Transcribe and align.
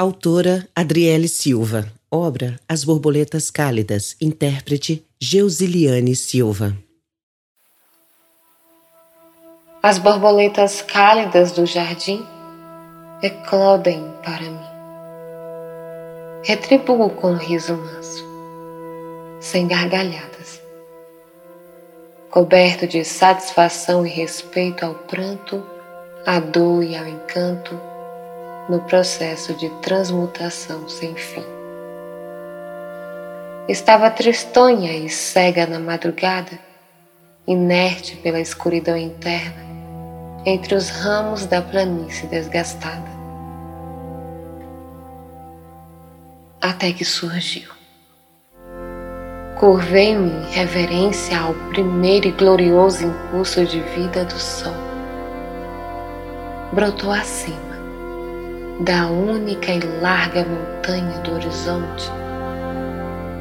Autora 0.00 0.66
Adriele 0.74 1.28
Silva. 1.28 1.86
Obra 2.10 2.58
As 2.66 2.84
Borboletas 2.84 3.50
Cálidas. 3.50 4.16
Intérprete 4.18 5.04
Geusiliane 5.20 6.16
Silva. 6.16 6.74
As 9.82 9.98
borboletas 9.98 10.80
cálidas 10.80 11.52
do 11.52 11.66
jardim 11.66 12.24
eclodem 13.22 14.02
para 14.24 14.40
mim. 14.40 14.70
Retribuo 16.44 17.10
com 17.10 17.34
riso 17.34 17.76
manso, 17.76 18.24
sem 19.38 19.68
gargalhadas, 19.68 20.62
coberto 22.30 22.86
de 22.86 23.04
satisfação 23.04 24.06
e 24.06 24.08
respeito 24.08 24.82
ao 24.82 24.94
pranto, 24.94 25.62
à 26.24 26.40
dor 26.40 26.82
e 26.82 26.96
ao 26.96 27.06
encanto 27.06 27.89
no 28.68 28.80
processo 28.80 29.54
de 29.54 29.68
transmutação 29.80 30.88
sem 30.88 31.14
fim. 31.14 31.44
Estava 33.68 34.10
tristonha 34.10 34.92
e 34.92 35.08
cega 35.08 35.66
na 35.66 35.78
madrugada, 35.78 36.58
inerte 37.46 38.16
pela 38.16 38.40
escuridão 38.40 38.96
interna, 38.96 39.62
entre 40.44 40.74
os 40.74 40.90
ramos 40.90 41.46
da 41.46 41.62
planície 41.62 42.26
desgastada. 42.26 43.20
Até 46.60 46.92
que 46.92 47.04
surgiu. 47.04 47.70
Curvei-me 49.58 50.30
em 50.30 50.50
reverência 50.52 51.38
ao 51.38 51.54
primeiro 51.70 52.28
e 52.28 52.32
glorioso 52.32 53.04
impulso 53.04 53.64
de 53.64 53.80
vida 53.80 54.24
do 54.24 54.38
sol. 54.38 54.74
Brotou 56.72 57.12
acima 57.12 57.69
da 58.80 59.08
única 59.08 59.72
e 59.72 59.80
larga 60.00 60.42
montanha 60.42 61.18
do 61.18 61.34
horizonte, 61.34 62.10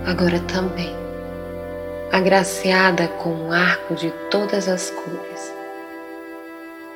agora 0.05 0.38
também, 0.41 0.94
agraciada 2.11 3.08
com 3.08 3.30
um 3.30 3.52
arco 3.52 3.95
de 3.95 4.11
todas 4.30 4.67
as 4.67 4.91
cores, 4.91 5.53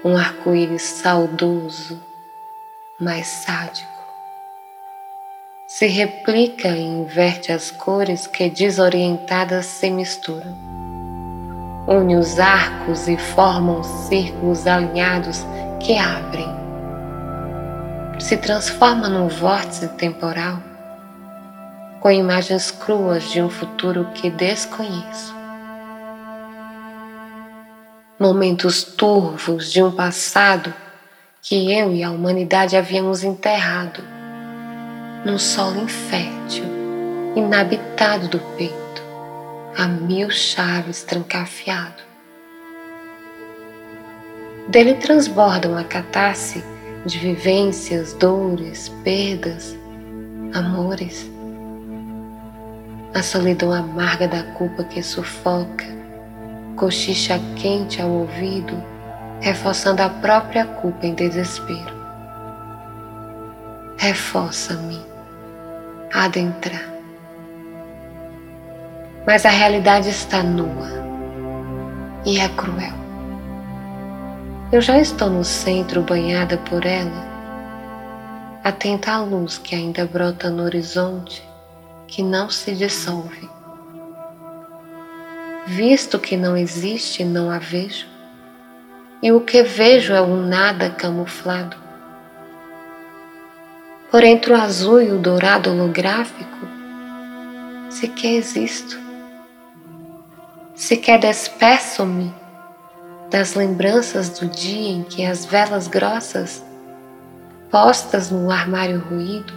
um 0.04 0.18
arco-íris 0.18 0.82
saudoso, 0.82 1.98
mas 3.00 3.28
sádico. 3.28 3.88
Se 5.66 5.88
replica 5.88 6.68
e 6.68 6.82
inverte 6.82 7.50
as 7.50 7.72
cores 7.72 8.28
que 8.28 8.50
desorientadas 8.50 9.68
se 9.68 9.90
misturam. 9.90 10.58
Une 11.88 12.18
os 12.18 12.38
arcos 12.40 13.08
e 13.08 13.18
formam 13.18 13.82
círculos 13.84 14.68
alinhados 14.68 15.46
que 15.80 15.98
abrem 15.98 16.63
se 18.24 18.38
transforma 18.38 19.10
num 19.10 19.28
vórtice 19.28 19.86
temporal 19.90 20.58
com 22.00 22.10
imagens 22.10 22.72
cruas 22.72 23.30
de 23.30 23.42
um 23.42 23.50
futuro 23.50 24.08
que 24.14 24.30
desconheço. 24.30 25.36
Momentos 28.18 28.82
turvos 28.82 29.70
de 29.70 29.84
um 29.84 29.92
passado 29.92 30.74
que 31.42 31.74
eu 31.74 31.94
e 31.94 32.02
a 32.02 32.12
humanidade 32.12 32.78
havíamos 32.78 33.26
enterrado 33.26 34.02
num 35.26 35.38
solo 35.38 35.82
infértil, 35.82 36.64
inabitado 37.36 38.30
do 38.30 38.40
peito, 38.56 39.04
a 39.78 39.86
mil 39.86 40.30
chaves 40.30 41.04
trancafiado. 41.04 42.02
Dele 44.70 44.94
transborda 44.94 45.68
uma 45.68 45.84
catarse 45.84 46.64
de 47.06 47.20
vivências, 47.20 48.14
dores, 48.14 48.90
perdas, 49.04 49.78
amores. 50.54 51.30
A 53.14 53.22
solidão 53.22 53.72
amarga 53.72 54.28
da 54.28 54.44
culpa 54.54 54.84
que 54.84 55.04
sufoca, 55.04 55.86
cochicha 56.78 57.40
quente 57.56 58.02
ao 58.02 58.10
ouvido, 58.10 58.82
reforçando 59.42 60.02
a 60.02 60.10
própria 60.10 60.66
culpa 60.66 61.06
em 61.06 61.14
desespero. 61.14 61.94
Reforça-me 63.98 65.00
a 66.14 66.26
adentrar. 66.26 66.90
Mas 69.28 69.46
a 69.46 69.50
realidade 69.50 70.10
está 70.10 70.42
nua 70.42 70.90
e 72.26 72.40
é 72.40 72.50
cruel. 72.50 73.03
Eu 74.74 74.82
já 74.82 75.00
estou 75.00 75.30
no 75.30 75.44
centro 75.44 76.02
banhada 76.02 76.58
por 76.58 76.84
ela, 76.84 77.24
atenta 78.64 79.12
à 79.12 79.22
luz 79.22 79.60
que 79.60 79.76
ainda 79.76 80.04
brota 80.04 80.50
no 80.50 80.64
horizonte, 80.64 81.48
que 82.08 82.24
não 82.24 82.50
se 82.50 82.74
dissolve. 82.74 83.48
Visto 85.68 86.18
que 86.18 86.36
não 86.36 86.58
existe, 86.58 87.24
não 87.24 87.52
a 87.52 87.60
vejo, 87.60 88.08
e 89.22 89.32
o 89.32 89.42
que 89.42 89.62
vejo 89.62 90.12
é 90.12 90.22
um 90.24 90.44
nada 90.48 90.90
camuflado. 90.90 91.78
Por 94.10 94.24
entre 94.24 94.54
o 94.54 94.60
azul 94.60 95.00
e 95.00 95.12
o 95.12 95.20
dourado 95.20 95.70
holográfico, 95.70 96.68
sequer 97.92 98.38
existo, 98.38 99.00
sequer 100.74 101.20
despeço-me 101.20 102.42
das 103.34 103.56
lembranças 103.56 104.30
do 104.30 104.46
dia 104.46 104.92
em 104.92 105.02
que 105.02 105.26
as 105.26 105.44
velas 105.44 105.88
grossas, 105.88 106.64
postas 107.72 108.30
no 108.30 108.52
armário 108.52 109.00
ruído, 109.00 109.52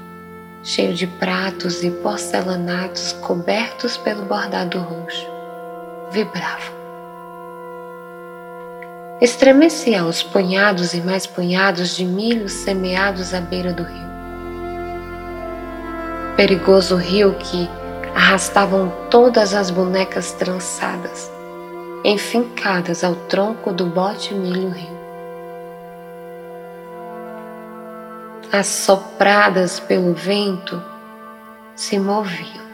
cheio 0.64 0.94
de 0.94 1.06
pratos 1.06 1.84
e 1.84 1.90
porcelanatos 1.90 3.12
cobertos 3.12 3.98
pelo 3.98 4.24
bordado 4.24 4.78
roxo, 4.78 5.26
vibravam. 6.10 6.74
Estremeci 9.20 9.94
aos 9.94 10.22
punhados 10.22 10.94
e 10.94 11.02
mais 11.02 11.26
punhados 11.26 11.94
de 11.94 12.06
milho 12.06 12.48
semeados 12.48 13.34
à 13.34 13.42
beira 13.42 13.74
do 13.74 13.82
rio. 13.82 14.06
Perigoso 16.34 16.96
rio 16.96 17.34
que 17.34 17.68
arrastavam 18.14 18.90
todas 19.10 19.52
as 19.52 19.70
bonecas 19.70 20.32
trançadas, 20.32 21.30
enfincadas 22.08 23.02
ao 23.02 23.16
tronco 23.16 23.72
do 23.72 23.84
bote 23.84 24.32
milho 24.32 24.70
rio. 24.70 24.96
Assopradas 28.52 29.80
pelo 29.80 30.14
vento, 30.14 30.80
se 31.74 31.98
moviam. 31.98 32.64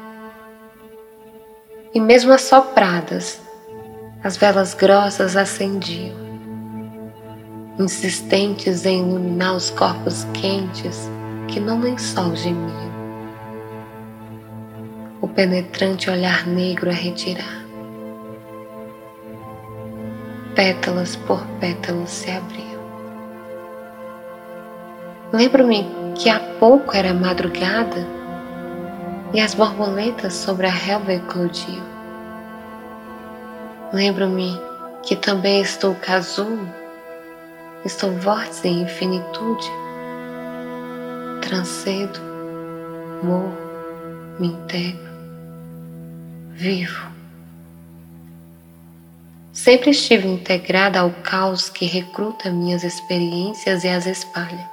E 1.94 2.00
mesmo 2.00 2.30
assopradas, 2.30 3.40
as 4.22 4.36
velas 4.36 4.74
grossas 4.74 5.34
acendiam, 5.34 6.14
insistentes 7.78 8.84
em 8.84 8.98
iluminar 8.98 9.56
os 9.56 9.70
corpos 9.70 10.24
quentes 10.34 11.08
que 11.48 11.58
no 11.58 11.80
lençol 11.80 12.36
gemiam. 12.36 12.92
O 15.22 15.28
penetrante 15.28 16.10
olhar 16.10 16.46
negro 16.46 16.90
a 16.90 16.92
retirar 16.92 17.61
pétalas 20.62 21.16
por 21.16 21.44
pétalas 21.58 22.08
se 22.08 22.30
abriam. 22.30 22.80
Lembro-me 25.32 25.84
que 26.14 26.30
há 26.30 26.38
pouco 26.60 26.96
era 26.96 27.12
madrugada 27.12 28.06
e 29.34 29.40
as 29.40 29.54
borboletas 29.54 30.34
sobre 30.34 30.68
a 30.68 30.70
relva 30.70 31.14
eclodiam. 31.14 31.84
Lembro-me 33.92 34.56
que 35.02 35.16
também 35.16 35.62
estou 35.62 35.96
casulo, 35.96 36.68
estou 37.84 38.12
vórtice 38.18 38.68
em 38.68 38.82
infinitude, 38.82 39.68
transcedo, 41.40 42.20
morro, 43.24 43.58
me 44.38 44.46
integro, 44.46 45.10
vivo. 46.52 47.11
Sempre 49.52 49.90
estive 49.90 50.26
integrada 50.26 51.00
ao 51.00 51.10
caos 51.10 51.68
que 51.68 51.84
recruta 51.84 52.50
minhas 52.50 52.82
experiências 52.82 53.84
e 53.84 53.88
as 53.88 54.06
espalha. 54.06 54.70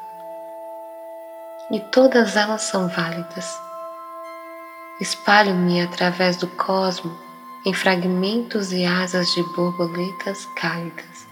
E 1.70 1.82
todas 1.92 2.38
elas 2.38 2.62
são 2.62 2.88
válidas. 2.88 3.60
Espalho-me 5.02 5.82
através 5.82 6.38
do 6.38 6.48
cosmo 6.48 7.12
em 7.66 7.74
fragmentos 7.74 8.72
e 8.72 8.86
asas 8.86 9.28
de 9.34 9.44
borboletas 9.54 10.46
cálidas. 10.56 11.29